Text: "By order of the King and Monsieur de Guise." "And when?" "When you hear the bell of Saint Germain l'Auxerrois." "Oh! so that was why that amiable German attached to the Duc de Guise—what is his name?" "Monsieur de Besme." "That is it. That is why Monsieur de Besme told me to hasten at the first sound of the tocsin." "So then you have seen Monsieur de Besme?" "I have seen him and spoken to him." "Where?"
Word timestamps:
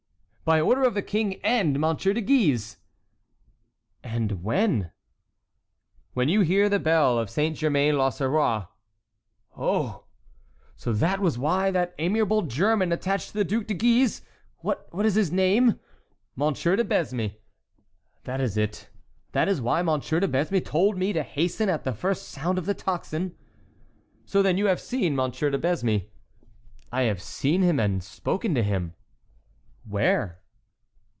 "By 0.43 0.59
order 0.59 0.83
of 0.83 0.95
the 0.95 1.01
King 1.01 1.35
and 1.45 1.79
Monsieur 1.79 2.11
de 2.11 2.19
Guise." 2.19 2.75
"And 4.03 4.43
when?" 4.43 4.91
"When 6.13 6.27
you 6.27 6.41
hear 6.41 6.67
the 6.67 6.77
bell 6.79 7.17
of 7.17 7.29
Saint 7.29 7.55
Germain 7.55 7.95
l'Auxerrois." 7.97 8.65
"Oh! 9.55 10.03
so 10.75 10.91
that 10.91 11.21
was 11.21 11.37
why 11.37 11.71
that 11.71 11.95
amiable 11.99 12.41
German 12.41 12.91
attached 12.91 13.29
to 13.29 13.33
the 13.37 13.45
Duc 13.45 13.67
de 13.67 13.73
Guise—what 13.75 15.05
is 15.05 15.15
his 15.15 15.31
name?" 15.31 15.79
"Monsieur 16.35 16.75
de 16.75 16.83
Besme." 16.83 17.37
"That 18.25 18.41
is 18.41 18.57
it. 18.57 18.89
That 19.31 19.47
is 19.47 19.61
why 19.61 19.81
Monsieur 19.81 20.19
de 20.19 20.27
Besme 20.27 20.59
told 20.65 20.97
me 20.97 21.13
to 21.13 21.23
hasten 21.23 21.69
at 21.69 21.85
the 21.85 21.93
first 21.93 22.27
sound 22.27 22.57
of 22.57 22.65
the 22.65 22.73
tocsin." 22.75 23.37
"So 24.25 24.41
then 24.41 24.57
you 24.57 24.65
have 24.65 24.81
seen 24.81 25.15
Monsieur 25.15 25.49
de 25.49 25.59
Besme?" 25.59 26.09
"I 26.91 27.03
have 27.03 27.21
seen 27.21 27.61
him 27.61 27.79
and 27.79 28.03
spoken 28.03 28.53
to 28.55 28.63
him." 28.63 28.95
"Where?" 29.85 30.39